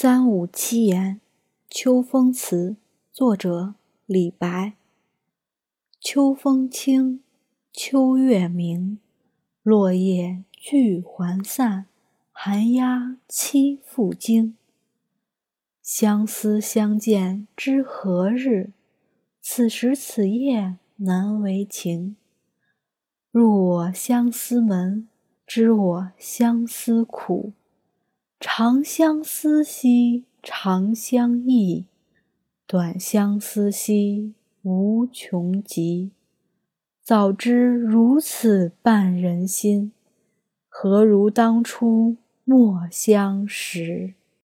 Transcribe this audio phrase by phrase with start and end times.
[0.00, 1.16] 三五七言·
[1.68, 2.76] 秋风词，
[3.10, 3.74] 作者
[4.06, 4.74] 李白。
[5.98, 7.20] 秋风清，
[7.72, 9.00] 秋月明，
[9.64, 11.86] 落叶聚还散，
[12.30, 14.56] 寒鸦栖复惊。
[15.82, 18.70] 相思相见知何日？
[19.40, 22.14] 此时此夜难为情。
[23.32, 25.08] 入我相思门，
[25.44, 27.52] 知我相思苦。
[28.40, 31.86] 长相思兮长相忆，
[32.68, 36.12] 短相思兮无穷极。
[37.02, 39.90] 早知如此绊人心，
[40.68, 44.14] 何如当初莫相识。